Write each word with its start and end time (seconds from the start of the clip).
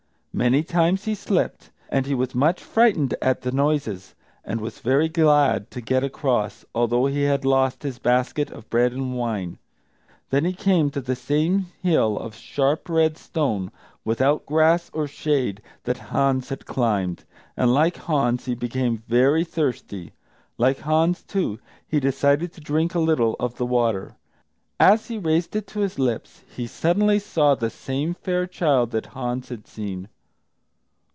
Many 0.33 0.63
times 0.63 1.03
he 1.03 1.13
slipped, 1.13 1.71
and 1.89 2.05
he 2.05 2.15
was 2.15 2.33
much 2.33 2.63
frightened 2.63 3.13
at 3.21 3.41
the 3.41 3.51
noises, 3.51 4.15
and 4.45 4.61
was 4.61 4.79
very 4.79 5.09
glad 5.09 5.69
to 5.71 5.81
get 5.81 6.05
across, 6.05 6.63
although 6.73 7.05
he 7.05 7.23
had 7.23 7.43
lost 7.43 7.83
his 7.83 7.99
basket 7.99 8.49
of 8.49 8.69
bread 8.69 8.93
and 8.93 9.13
wine. 9.17 9.57
Then 10.29 10.45
he 10.45 10.53
came 10.53 10.89
to 10.91 11.01
the 11.01 11.17
same 11.17 11.65
hill 11.83 12.17
of 12.17 12.33
sharp, 12.33 12.87
red 12.87 13.17
stone, 13.17 13.71
without 14.05 14.45
grass 14.45 14.89
or 14.93 15.05
shade, 15.05 15.61
that 15.83 15.97
Hans 15.97 16.47
had 16.47 16.65
climbed. 16.65 17.25
And 17.57 17.73
like 17.73 17.97
Hans 17.97 18.45
he 18.45 18.55
became 18.55 19.03
very 19.09 19.43
thirsty. 19.43 20.13
Like 20.57 20.79
Hans, 20.79 21.23
too, 21.23 21.59
he 21.85 21.99
decided 21.99 22.53
to 22.53 22.61
drink 22.61 22.95
a 22.95 22.99
little 22.99 23.35
of 23.37 23.57
the 23.57 23.65
water. 23.65 24.15
As 24.79 25.07
he 25.09 25.17
raised 25.17 25.57
it 25.57 25.67
to 25.67 25.81
his 25.81 25.99
lips, 25.99 26.41
he 26.47 26.67
suddenly 26.67 27.19
saw 27.19 27.53
the 27.53 27.69
same 27.69 28.13
fair 28.13 28.47
child 28.47 28.91
that 28.91 29.07
Hans 29.07 29.49
had 29.49 29.67
seen. 29.67 30.07